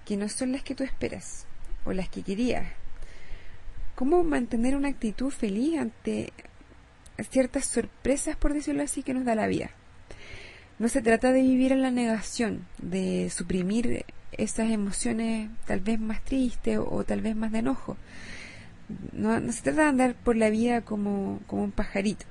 que 0.07 0.17
no 0.17 0.29
son 0.29 0.53
las 0.53 0.63
que 0.63 0.75
tú 0.75 0.85
esperas 0.85 1.47
o 1.85 1.93
las 1.93 2.09
que 2.09 2.23
querías? 2.23 2.67
¿Cómo 3.95 4.25
mantener 4.25 4.75
una 4.75 4.89
actitud 4.89 5.31
feliz 5.31 5.79
ante 5.79 6.33
ciertas 7.31 7.67
sorpresas, 7.67 8.37
por 8.37 8.55
decirlo 8.55 8.83
así, 8.83 9.03
que 9.03 9.15
nos 9.15 9.25
da 9.25 9.35
la 9.35 9.47
vida? 9.47 9.71
No 10.79 10.89
se 10.89 11.03
trata 11.03 11.33
de 11.33 11.43
vivir 11.43 11.73
en 11.73 11.83
la 11.83 11.91
negación, 11.91 12.67
de 12.79 13.31
suprimir 13.31 14.05
esas 14.33 14.71
emociones 14.71 15.51
tal 15.67 15.81
vez 15.81 16.01
más 16.01 16.25
tristes 16.25 16.79
o, 16.83 17.05
tal 17.05 17.21
vez 17.21 17.37
más 17.37 17.53
de 17.53 17.59
enojo. 17.59 17.97
No, 19.13 19.41
no, 19.41 19.53
se 19.53 19.63
trata 19.63 19.83
de 19.83 19.89
andar 19.89 20.15
por 20.15 20.37
la 20.37 20.51
vida 20.51 20.83
como, 20.83 21.41
como 21.47 21.65
un 21.65 21.73
pajarito. 21.73 22.27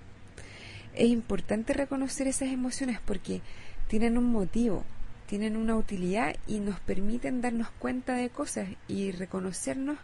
Es 0.94 1.10
importante 1.10 1.74
reconocer 1.74 2.28
esas 2.28 2.50
emociones 2.50 3.00
porque 3.06 3.42
tienen 3.88 4.18
un 4.18 4.32
motivo, 4.32 4.84
tienen 5.28 5.56
una 5.56 5.76
utilidad 5.76 6.36
y 6.48 6.60
nos 6.60 6.80
permiten 6.80 7.42
darnos 7.42 7.70
cuenta 7.80 8.16
de 8.16 8.30
cosas 8.30 8.70
y 8.88 9.12
reconocernos 9.12 9.98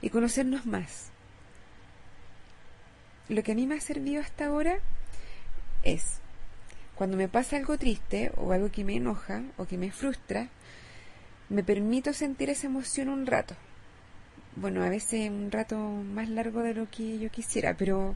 y 0.00 0.10
conocernos 0.10 0.66
más. 0.66 1.10
Lo 3.28 3.42
que 3.42 3.52
a 3.52 3.54
mí 3.54 3.66
me 3.66 3.76
ha 3.76 3.80
servido 3.80 4.20
hasta 4.20 4.46
ahora 4.46 4.78
es 5.82 6.20
cuando 6.94 7.16
me 7.16 7.28
pasa 7.28 7.56
algo 7.56 7.76
triste 7.78 8.30
o 8.36 8.52
algo 8.52 8.70
que 8.70 8.84
me 8.84 8.96
enoja 8.96 9.42
o 9.56 9.66
que 9.66 9.78
me 9.78 9.90
frustra, 9.90 10.48
me 11.48 11.64
permito 11.64 12.12
sentir 12.12 12.50
esa 12.50 12.66
emoción 12.66 13.08
un 13.08 13.26
rato. 13.26 13.54
Bueno, 14.56 14.84
a 14.84 14.88
veces 14.88 15.30
un 15.30 15.50
rato 15.50 15.76
más 15.76 16.28
largo 16.28 16.62
de 16.62 16.74
lo 16.74 16.88
que 16.88 17.18
yo 17.18 17.28
quisiera, 17.28 17.76
pero 17.76 18.14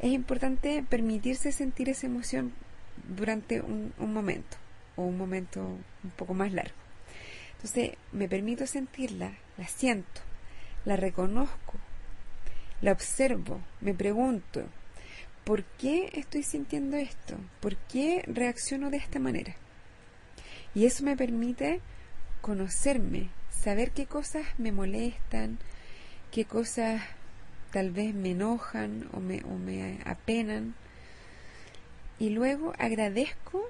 es 0.00 0.10
importante 0.10 0.82
permitirse 0.82 1.52
sentir 1.52 1.88
esa 1.88 2.08
emoción 2.08 2.52
durante 3.16 3.60
un, 3.60 3.92
momento 3.98 4.56
o 4.96 5.02
un 5.02 5.16
momento 5.16 5.60
un 5.60 6.10
poco 6.16 6.34
más 6.34 6.52
largo. 6.52 6.74
Entonces, 7.52 7.92
me 8.10 8.28
permito 8.28 8.66
sentirla, 8.66 9.34
la 9.56 9.68
siento, 9.68 10.22
la 10.84 10.96
reconozco, 10.96 11.74
la 12.80 12.90
observo, 12.90 13.60
me 13.80 13.94
pregunto, 13.94 14.64
¿por 15.44 15.62
qué 15.62 16.10
estoy 16.14 16.42
sintiendo 16.42 16.96
esto? 16.96 17.36
¿Por 17.60 17.76
qué 17.76 18.24
reacciono 18.26 18.90
de 18.90 18.96
esta 18.96 19.20
manera? 19.20 19.54
Y 20.74 20.86
eso 20.86 21.04
me 21.04 21.16
permite 21.16 21.80
conocerme, 22.40 23.28
saber 23.62 23.92
qué 23.92 24.06
cosas 24.06 24.44
me 24.58 24.72
molestan, 24.72 25.58
qué 26.32 26.44
cosas 26.44 27.00
tal 27.70 27.92
vez 27.92 28.12
me 28.12 28.32
enojan 28.32 29.08
o 29.12 29.20
me, 29.20 29.42
o 29.44 29.56
me 29.56 30.00
apenan. 30.04 30.74
Y 32.18 32.30
luego 32.30 32.72
agradezco 32.78 33.64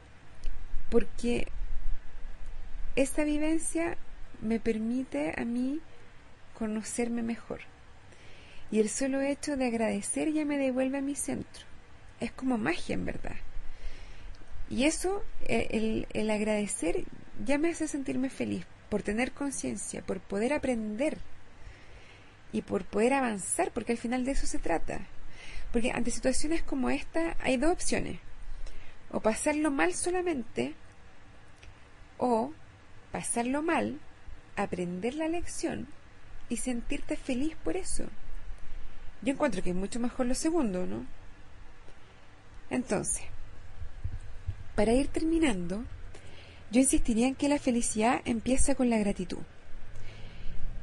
porque 0.91 1.49
esta 2.97 3.25
vivencia 3.25 3.97
me 4.41 4.61
permite 4.61 5.35
a 5.37 5.45
mí 5.45 5.81
conocerme 6.59 7.23
mejor. 7.23 7.61
Y 8.71 8.81
el 8.81 8.89
solo 8.89 9.21
hecho 9.21 9.59
de 9.59 9.67
agradecer 9.67 10.33
ya 10.33 10.47
me 10.47 10.57
devuelve 10.57 10.99
a 10.99 11.03
mi 11.03 11.15
centro. 11.15 11.67
Es 12.19 12.33
como 12.33 12.57
magia 12.57 12.95
en 12.95 13.05
verdad. 13.05 13.37
Y 14.71 14.85
eso, 14.85 15.23
eh, 15.45 15.69
el, 15.73 16.07
el 16.15 16.31
agradecer, 16.31 17.05
ya 17.45 17.59
me 17.59 17.71
hace 17.71 17.89
sentirme 17.89 18.31
feliz 18.31 18.65
por 18.93 19.03
tener 19.03 19.33
conciencia, 19.33 20.03
por 20.03 20.21
poder 20.21 20.53
aprender 20.53 21.17
y 22.53 22.61
por 22.61 22.85
poder 22.85 23.15
avanzar, 23.15 23.71
porque 23.73 23.93
al 23.93 23.97
final 23.97 24.27
de 24.27 24.33
eso 24.33 24.47
se 24.47 24.59
trata. 24.59 25.01
Porque 25.73 25.93
ante 25.93 26.11
situaciones 26.11 26.63
como 26.63 26.91
esta 26.91 27.35
hay 27.41 27.57
dos 27.57 27.73
opciones. 27.73 28.21
O 29.11 29.21
pasarlo 29.21 29.71
mal 29.71 29.95
solamente, 29.95 30.75
o 32.19 32.53
pasarlo 33.13 33.63
mal, 33.63 33.99
aprender 34.57 35.15
la 35.15 35.29
lección 35.29 35.89
y 36.51 36.59
sentirte 36.59 37.17
feliz 37.17 37.57
por 37.65 37.79
eso. 37.79 38.05
Yo 39.23 39.33
encuentro 39.33 39.63
que 39.63 39.71
es 39.71 39.77
mucho 39.77 40.01
mejor 40.01 40.27
lo 40.27 40.35
segundo, 40.35 40.85
¿no? 40.85 41.07
Entonces, 42.69 43.25
para 44.77 44.93
ir 44.93 45.09
terminando, 45.09 45.83
yo 46.73 46.81
insistiría 46.81 47.29
en 47.29 47.35
que 47.35 47.51
la 47.51 47.59
felicidad 47.59 48.23
empieza 48.25 48.75
con 48.75 48.89
la 48.89 48.97
gratitud 48.97 49.39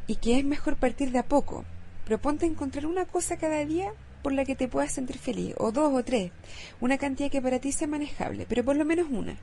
y 0.06 0.18
que 0.18 0.38
es 0.38 0.46
mejor 0.46 0.76
partir 0.76 1.12
de 1.12 1.18
a 1.18 1.24
poco. 1.26 1.66
Proponte 2.06 2.46
encontrar 2.46 2.86
una 2.86 3.06
cosa 3.06 3.38
cada 3.38 3.66
día 3.66 3.92
por 4.22 4.34
la 4.34 4.46
que 4.46 4.56
te 4.56 4.68
puedas 4.68 4.92
sentir 4.92 5.18
feliz, 5.18 5.56
o 5.58 5.72
dos 5.72 5.92
o 5.94 6.04
tres, 6.04 6.32
una 6.80 6.98
cantidad 6.98 7.32
que 7.32 7.42
para 7.42 7.60
ti 7.60 7.72
sea 7.72 7.88
manejable, 7.88 8.46
pero 8.48 8.64
por 8.64 8.76
lo 8.76 8.86
menos 8.86 9.08
una. 9.10 9.38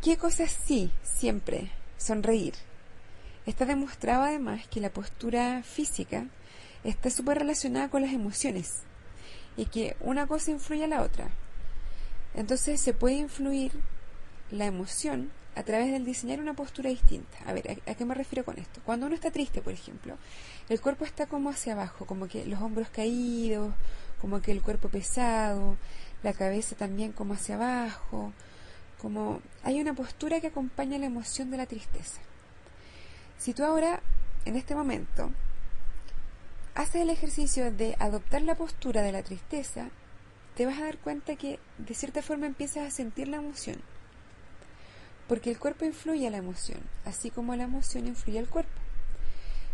¿Qué 0.00 0.16
cosas 0.16 0.56
sí, 0.64 0.92
siempre? 1.02 1.70
Sonreír. 1.96 2.54
Está 3.46 3.66
demostrado 3.66 4.22
además 4.22 4.66
que 4.68 4.80
la 4.80 4.90
postura 4.90 5.62
física 5.64 6.26
está 6.84 7.10
súper 7.10 7.38
relacionada 7.38 7.88
con 7.88 8.02
las 8.02 8.12
emociones 8.12 8.82
y 9.56 9.66
que 9.66 9.96
una 10.00 10.26
cosa 10.26 10.52
influye 10.52 10.84
a 10.84 10.88
la 10.88 11.02
otra. 11.02 11.30
Entonces 12.34 12.80
se 12.80 12.92
puede 12.92 13.14
influir 13.14 13.72
la 14.54 14.66
emoción 14.66 15.30
a 15.56 15.62
través 15.62 15.92
del 15.92 16.04
diseñar 16.04 16.40
una 16.40 16.54
postura 16.54 16.90
distinta. 16.90 17.38
A 17.46 17.52
ver, 17.52 17.80
¿a, 17.86 17.94
qué 17.94 18.04
me 18.04 18.14
refiero 18.14 18.44
con 18.44 18.58
esto? 18.58 18.80
Cuando 18.84 19.06
uno 19.06 19.14
está 19.14 19.30
triste, 19.30 19.62
por 19.62 19.72
ejemplo, 19.72 20.16
el 20.68 20.80
cuerpo 20.80 21.04
está 21.04 21.26
como 21.26 21.50
hacia 21.50 21.74
abajo, 21.74 22.06
como 22.06 22.26
que 22.26 22.44
los 22.46 22.60
hombros 22.60 22.88
caídos, 22.88 23.74
como 24.20 24.40
que 24.40 24.52
el 24.52 24.62
cuerpo 24.62 24.88
pesado, 24.88 25.76
la 26.22 26.32
cabeza 26.32 26.74
también 26.76 27.12
como 27.12 27.34
hacia 27.34 27.56
abajo, 27.56 28.32
como 29.00 29.40
hay 29.62 29.80
una 29.80 29.94
postura 29.94 30.40
que 30.40 30.48
acompaña 30.48 30.98
la 30.98 31.06
emoción 31.06 31.50
de 31.50 31.58
la 31.58 31.66
tristeza. 31.66 32.20
Si 33.38 33.52
tú 33.52 33.64
ahora, 33.64 34.00
en 34.44 34.56
este 34.56 34.74
momento, 34.74 35.30
haces 36.74 37.02
el 37.02 37.10
ejercicio 37.10 37.70
de 37.70 37.96
adoptar 37.98 38.42
la 38.42 38.54
postura 38.54 39.02
de 39.02 39.12
la 39.12 39.22
tristeza, 39.22 39.88
te 40.56 40.66
vas 40.66 40.78
a 40.78 40.84
dar 40.84 40.98
cuenta 40.98 41.36
que 41.36 41.58
de 41.78 41.94
cierta 41.94 42.22
forma 42.22 42.46
empiezas 42.46 42.86
a 42.86 42.90
sentir 42.90 43.28
la 43.28 43.36
emoción. 43.36 43.76
Porque 45.28 45.50
el 45.50 45.58
cuerpo 45.58 45.84
influye 45.84 46.26
a 46.26 46.30
la 46.30 46.38
emoción, 46.38 46.80
así 47.04 47.30
como 47.30 47.56
la 47.56 47.64
emoción 47.64 48.06
influye 48.06 48.38
al 48.38 48.48
cuerpo. 48.48 48.72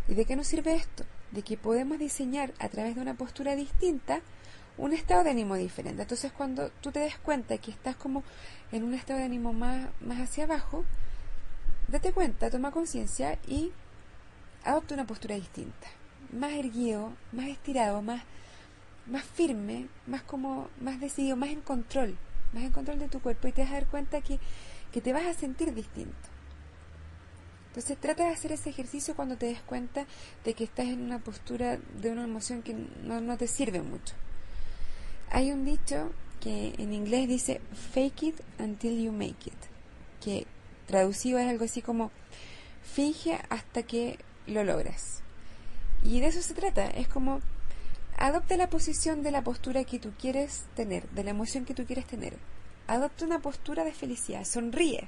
¿Y 0.09 0.15
de 0.15 0.25
qué 0.25 0.37
nos 0.37 0.47
sirve 0.47 0.75
esto? 0.75 1.05
De 1.33 1.43
que 1.43 1.57
podemos 1.57 1.99
diseñar 1.99 2.53
a 2.59 2.69
través 2.69 2.95
de 2.95 3.03
una 3.03 3.15
postura 3.15 3.57
distinta 3.57 4.21
un 4.79 4.93
estado 4.93 5.25
de 5.25 5.31
ánimo 5.31 5.57
diferente. 5.57 6.03
Entonces 6.03 6.33
cuando 6.33 6.71
tú 6.81 6.91
te 6.91 7.01
des 7.01 7.19
cuenta 7.19 7.59
que 7.59 7.71
estás 7.71 7.97
como 7.97 8.23
en 8.73 8.85
un 8.85 8.95
estado 8.95 9.19
de 9.19 9.27
ánimo 9.27 9.53
más, 9.53 9.89
más 10.01 10.21
hacia 10.21 10.45
abajo, 10.45 10.85
date 11.89 12.13
cuenta, 12.13 12.51
toma 12.51 12.71
conciencia 12.71 13.39
y 13.47 13.73
adopta 14.65 14.95
una 14.95 15.07
postura 15.07 15.35
distinta 15.35 15.89
más 16.33 16.53
erguido, 16.53 17.13
más 17.33 17.49
estirado, 17.49 18.03
más, 18.03 18.23
más 19.07 19.25
firme, 19.25 19.89
más 20.07 20.23
como, 20.23 20.69
más 20.81 21.01
decidido, 21.01 21.37
más 21.37 21.51
en 21.51 21.61
control, 21.61 22.17
más 22.53 22.65
en 22.65 22.71
control 22.71 22.99
de 22.99 23.09
tu 23.09 23.21
cuerpo 23.21 23.49
y 23.49 23.53
te 23.53 23.63
vas 23.63 23.71
a 23.71 23.75
dar 23.75 23.87
cuenta 23.87 24.21
que, 24.21 24.39
que 24.93 25.01
te 25.01 25.13
vas 25.13 25.27
a 25.27 25.35
sentir 25.35 25.75
distinto. 25.75 26.29
Entonces 27.69 27.99
trata 27.99 28.25
de 28.25 28.31
hacer 28.31 28.51
ese 28.51 28.71
ejercicio 28.71 29.15
cuando 29.15 29.37
te 29.37 29.47
des 29.47 29.63
cuenta 29.63 30.05
de 30.45 30.55
que 30.55 30.65
estás 30.65 30.87
en 30.87 31.03
una 31.03 31.21
postura 31.21 31.79
de 32.01 32.11
una 32.11 32.25
emoción 32.25 32.63
que 32.63 32.75
no, 32.75 33.21
no 33.21 33.37
te 33.37 33.47
sirve 33.47 33.81
mucho. 33.81 34.15
Hay 35.31 35.53
un 35.53 35.65
dicho 35.65 36.11
que 36.41 36.75
en 36.79 36.93
inglés 36.93 37.29
dice 37.29 37.61
fake 37.93 38.23
it 38.25 38.41
until 38.59 39.01
you 39.01 39.13
make 39.13 39.47
it, 39.47 39.55
que 40.21 40.47
traducido 40.87 41.39
es 41.39 41.49
algo 41.49 41.65
así 41.65 41.81
como 41.83 42.11
finge 42.83 43.39
hasta 43.51 43.85
que 43.85 44.19
lo 44.49 44.65
logras. 44.65 45.23
Y 46.03 46.19
de 46.21 46.27
eso 46.27 46.43
se 46.43 46.55
trata, 46.55 46.87
es 46.87 47.07
como 47.07 47.41
adopta 48.17 48.57
la 48.57 48.69
posición 48.69 49.23
de 49.23 49.31
la 49.31 49.45
postura 49.45 49.85
que 49.85 50.01
tú 50.01 50.13
quieres 50.19 50.65
tener, 50.75 51.09
de 51.11 51.23
la 51.23 51.31
emoción 51.31 51.65
que 51.65 51.75
tú 51.75 51.85
quieres 51.85 52.07
tener. 52.07 52.37
Adopta 52.91 53.25
una 53.25 53.39
postura 53.39 53.85
de 53.85 53.93
felicidad, 53.93 54.45
sonríe. 54.45 55.07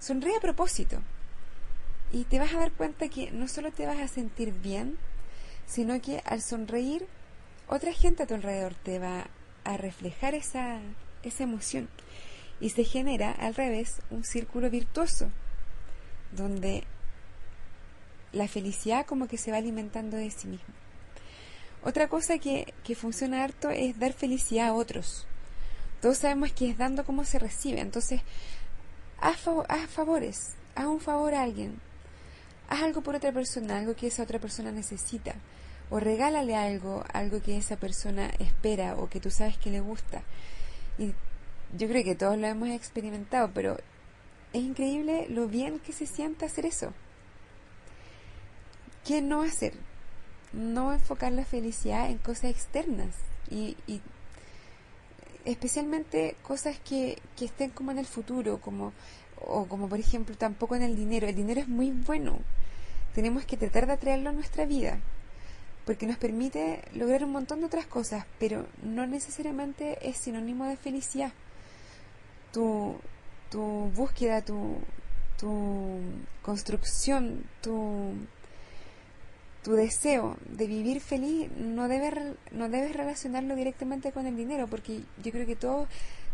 Sonríe 0.00 0.36
a 0.36 0.40
propósito. 0.40 0.98
Y 2.10 2.24
te 2.24 2.40
vas 2.40 2.52
a 2.54 2.58
dar 2.58 2.72
cuenta 2.72 3.08
que 3.08 3.30
no 3.30 3.46
solo 3.46 3.70
te 3.70 3.86
vas 3.86 4.00
a 4.00 4.08
sentir 4.08 4.52
bien, 4.52 4.98
sino 5.64 6.00
que 6.00 6.20
al 6.24 6.42
sonreír, 6.42 7.06
otra 7.68 7.92
gente 7.92 8.24
a 8.24 8.26
tu 8.26 8.34
alrededor 8.34 8.74
te 8.74 8.98
va 8.98 9.28
a 9.62 9.76
reflejar 9.76 10.34
esa, 10.34 10.80
esa 11.22 11.44
emoción. 11.44 11.88
Y 12.58 12.70
se 12.70 12.82
genera, 12.82 13.30
al 13.30 13.54
revés, 13.54 14.00
un 14.10 14.24
círculo 14.24 14.68
virtuoso, 14.68 15.30
donde 16.32 16.82
la 18.32 18.48
felicidad 18.48 19.06
como 19.06 19.28
que 19.28 19.38
se 19.38 19.52
va 19.52 19.58
alimentando 19.58 20.16
de 20.16 20.32
sí 20.32 20.48
misma. 20.48 20.74
Otra 21.84 22.08
cosa 22.08 22.38
que, 22.38 22.74
que 22.82 22.96
funciona 22.96 23.44
harto 23.44 23.70
es 23.70 24.00
dar 24.00 24.14
felicidad 24.14 24.66
a 24.66 24.74
otros. 24.74 25.28
Todos 26.02 26.18
sabemos 26.18 26.52
que 26.52 26.68
es 26.68 26.76
dando 26.76 27.06
como 27.06 27.24
se 27.24 27.38
recibe. 27.38 27.80
Entonces, 27.80 28.20
haz, 29.20 29.38
favores, 29.88 30.54
haz 30.74 30.86
un 30.86 31.00
favor 31.00 31.32
a 31.32 31.42
alguien. 31.42 31.80
Haz 32.68 32.82
algo 32.82 33.02
por 33.02 33.14
otra 33.14 33.32
persona, 33.32 33.78
algo 33.78 33.94
que 33.94 34.08
esa 34.08 34.24
otra 34.24 34.38
persona 34.38 34.72
necesita. 34.72 35.34
o 35.90 36.00
regálale 36.00 36.56
algo, 36.56 37.04
algo 37.12 37.42
que 37.42 37.58
esa 37.58 37.76
persona 37.76 38.30
espera 38.38 38.96
o 38.96 39.10
que 39.10 39.20
tú 39.20 39.30
sabes 39.30 39.58
que 39.58 39.70
le 39.70 39.80
gusta. 39.80 40.22
Y 40.98 41.12
yo 41.76 41.88
creo 41.88 42.02
que 42.02 42.14
todos 42.14 42.38
lo 42.38 42.46
hemos 42.46 42.70
experimentado, 42.70 43.50
pero 43.52 43.76
es 44.52 44.62
increíble 44.62 45.26
lo 45.28 45.48
bien 45.48 45.78
que 45.80 45.92
se 45.92 46.06
siente 46.06 46.46
hacer 46.46 46.66
eso. 46.66 46.92
¿Qué 49.04 49.20
no 49.20 49.42
hacer? 49.42 49.74
No 50.52 50.92
enfocar 50.92 51.32
la 51.32 51.44
felicidad 51.44 52.10
en 52.10 52.18
cosas 52.18 52.50
externas 52.50 53.14
y, 53.50 53.76
especialmente 55.44 56.36
cosas 56.42 56.78
que, 56.78 57.18
que 57.36 57.46
estén 57.46 57.70
como 57.70 57.90
en 57.90 57.98
el 57.98 58.06
futuro, 58.06 58.60
como 58.60 58.92
o 59.44 59.66
como 59.66 59.88
por 59.88 59.98
ejemplo 59.98 60.36
tampoco 60.36 60.76
en 60.76 60.82
el 60.82 60.96
dinero. 60.96 61.26
El 61.26 61.34
dinero 61.34 61.60
es 61.60 61.68
muy 61.68 61.90
bueno. 61.90 62.38
Tenemos 63.14 63.44
que 63.44 63.56
tratar 63.56 63.86
de 63.86 63.94
atraerlo 63.94 64.30
a 64.30 64.32
nuestra 64.32 64.64
vida 64.64 65.00
porque 65.84 66.06
nos 66.06 66.16
permite 66.16 66.82
lograr 66.94 67.24
un 67.24 67.32
montón 67.32 67.60
de 67.60 67.66
otras 67.66 67.86
cosas, 67.86 68.24
pero 68.38 68.66
no 68.82 69.06
necesariamente 69.06 69.98
es 70.08 70.16
sinónimo 70.16 70.66
de 70.66 70.76
felicidad. 70.76 71.32
Tu, 72.52 72.94
tu 73.50 73.90
búsqueda, 73.94 74.42
tu, 74.42 74.76
tu 75.38 75.98
construcción, 76.42 77.44
tu, 77.60 78.12
tu 79.62 79.72
deseo 79.72 80.36
de 80.48 80.66
vivir 80.66 81.00
feliz 81.00 81.50
no 81.56 81.88
debe 81.88 82.34
no 82.50 82.68
debes 82.68 82.94
relacionarlo 82.96 83.54
directamente 83.54 84.12
con 84.12 84.26
el 84.26 84.36
dinero, 84.36 84.66
porque 84.66 85.02
yo 85.22 85.30
creo 85.30 85.46
que 85.46 85.56
todos 85.56 85.88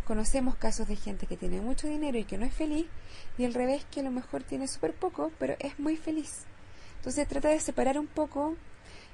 conocemos 0.06 0.56
casos 0.56 0.88
de 0.88 0.97
gente 0.97 1.26
que 1.26 1.37
tiene 1.37 1.61
mucho 1.61 1.87
dinero 1.87 2.16
y 2.16 2.25
que 2.25 2.38
no 2.38 2.47
es 2.47 2.54
feliz, 2.54 2.87
y 3.37 3.44
al 3.44 3.52
revés 3.52 3.85
que 3.90 4.00
a 4.00 4.02
lo 4.04 4.11
mejor 4.11 4.42
tiene 4.42 4.66
súper 4.66 4.94
poco, 4.94 5.30
pero 5.38 5.56
es 5.58 5.78
muy 5.78 5.97
feliz. 5.97 6.44
Entonces 6.97 7.28
trata 7.28 7.49
de 7.49 7.61
separar 7.61 7.99
un 7.99 8.06
poco 8.06 8.56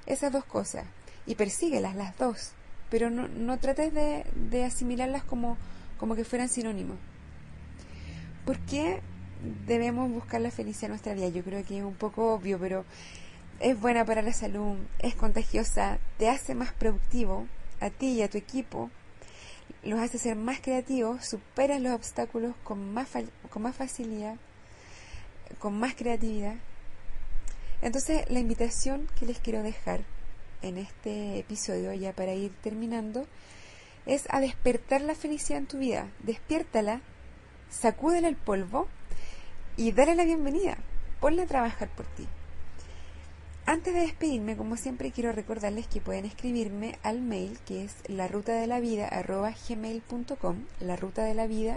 esas 0.05 0.31
dos 0.31 0.45
cosas 0.45 0.85
y 1.27 1.35
persíguelas 1.35 1.95
las 1.95 2.17
dos, 2.17 2.51
pero 2.89 3.09
no, 3.09 3.27
no 3.27 3.59
trates 3.59 3.93
de, 3.93 4.25
de 4.49 4.63
asimilarlas 4.63 5.23
como, 5.23 5.57
como 5.99 6.15
que 6.15 6.23
fueran 6.23 6.47
sinónimos. 6.47 6.97
¿Por 8.45 8.59
qué 8.59 9.01
debemos 9.67 10.09
buscar 10.09 10.39
la 10.39 10.51
felicidad 10.51 10.85
en 10.85 10.91
nuestra 10.91 11.13
vida? 11.13 11.27
Yo 11.27 11.43
creo 11.43 11.65
que 11.65 11.79
es 11.79 11.83
un 11.83 11.95
poco 11.95 12.33
obvio, 12.33 12.57
pero 12.59 12.85
es 13.59 13.79
buena 13.79 14.05
para 14.05 14.21
la 14.21 14.33
salud, 14.33 14.77
es 14.99 15.15
contagiosa, 15.15 15.99
te 16.17 16.29
hace 16.29 16.55
más 16.55 16.73
productivo 16.73 17.47
a 17.79 17.89
ti 17.89 18.13
y 18.13 18.21
a 18.21 18.29
tu 18.29 18.37
equipo, 18.37 18.89
los 19.83 19.99
hace 19.99 20.17
ser 20.17 20.35
más 20.35 20.59
creativos, 20.59 21.25
superas 21.25 21.81
los 21.81 21.93
obstáculos 21.93 22.55
con 22.63 22.93
más, 22.93 23.09
con 23.49 23.61
más 23.61 23.75
facilidad, 23.75 24.35
con 25.59 25.79
más 25.79 25.95
creatividad 25.95 26.55
entonces, 27.85 28.27
la 28.29 28.39
invitación 28.39 29.07
que 29.19 29.25
les 29.25 29.39
quiero 29.39 29.61
dejar 29.61 30.01
en 30.61 30.77
este 30.77 31.37
episodio, 31.37 31.93
ya 31.93 32.13
para 32.13 32.33
ir 32.33 32.51
terminando, 32.63 33.27
es 34.05 34.25
a 34.29 34.39
despertar 34.39 35.01
la 35.01 35.13
felicidad 35.13 35.59
en 35.59 35.67
tu 35.67 35.77
vida. 35.77 36.07
Despiértala, 36.19 37.01
sacúdela 37.69 38.27
el 38.27 38.37
polvo 38.37 38.87
y 39.77 39.91
dale 39.91 40.15
la 40.15 40.25
bienvenida. 40.25 40.77
Ponla 41.19 41.43
a 41.43 41.47
trabajar 41.47 41.89
por 41.89 42.05
ti. 42.07 42.27
Antes 43.67 43.95
de 43.95 44.01
despedirme, 44.01 44.55
como 44.55 44.77
siempre, 44.77 45.11
quiero 45.11 45.31
recordarles 45.31 45.87
que 45.87 45.99
pueden 45.99 46.25
escribirme 46.25 46.99
al 47.01 47.21
mail 47.21 47.57
que 47.65 47.83
es 47.83 47.95
la 48.07 48.27
ruta 48.27 48.53
de 48.53 48.67
la 48.67 48.79
vida 48.79 49.09
la 50.79 50.95
ruta 50.95 51.23
de 51.23 51.33
la 51.33 51.47
vida 51.47 51.75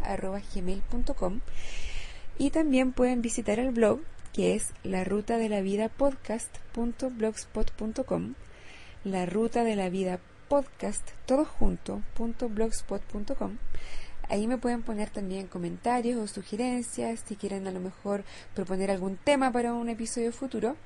y 2.37 2.51
también 2.51 2.93
pueden 2.93 3.23
visitar 3.23 3.59
el 3.59 3.71
blog 3.71 4.01
que 4.35 4.55
es 4.55 4.75
la 4.85 5.05
ruta 5.05 5.39
de 5.39 5.49
la 5.49 5.62
vida 5.62 5.89
podcast.blogspot.com, 5.89 8.35
la 9.05 9.25
ruta 9.25 9.65
de 9.65 9.75
la 9.75 9.89
vida 9.89 10.21
podcast 10.49 11.09
todo. 11.27 11.49
Ahí 14.31 14.47
me 14.47 14.59
pueden 14.59 14.83
poner 14.83 15.09
también 15.09 15.47
comentarios 15.47 16.19
o 16.19 16.27
sugerencias 16.27 17.25
si 17.27 17.37
quieren 17.37 17.67
a 17.67 17.71
lo 17.71 17.81
mejor 17.81 18.25
proponer 18.55 18.91
algún 18.91 19.17
tema 19.17 19.51
para 19.51 19.73
un 19.73 19.88
episodio 19.88 20.33
futuro. 20.33 20.77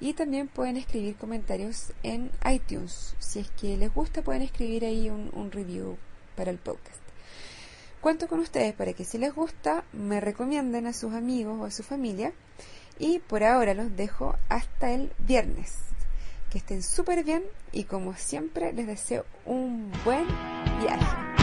Y 0.00 0.12
también 0.12 0.46
pueden 0.46 0.76
escribir 0.76 1.16
comentarios 1.16 1.92
en 2.02 2.30
iTunes. 2.48 3.16
Si 3.18 3.40
es 3.40 3.50
que 3.50 3.76
les 3.76 3.92
gusta 3.92 4.22
pueden 4.22 4.42
escribir 4.42 4.84
ahí 4.84 5.10
un, 5.10 5.50
review 5.50 5.96
para 6.36 6.50
el 6.50 6.58
podcast. 6.58 7.00
Cuento 8.00 8.28
con 8.28 8.38
ustedes 8.40 8.74
para 8.74 8.92
que 8.92 9.04
si 9.04 9.18
les 9.18 9.34
gusta 9.34 9.84
me 9.92 10.20
recomienden 10.20 10.86
a 10.86 10.92
sus 10.92 11.14
amigos 11.14 11.58
o 11.60 11.64
a 11.64 11.70
su 11.70 11.82
familia 11.82 12.32
y 12.98 13.18
por 13.18 13.42
ahora 13.42 13.74
los 13.74 13.96
dejo 13.96 14.36
hasta 14.48 14.92
el 14.92 15.10
viernes. 15.18 15.78
Que 16.50 16.58
estén 16.58 16.82
súper 16.82 17.24
bien 17.24 17.42
y 17.72 17.84
como 17.84 18.14
siempre 18.14 18.72
les 18.72 18.86
deseo 18.86 19.24
un 19.46 19.90
buen 20.04 20.26
viaje. 20.80 21.33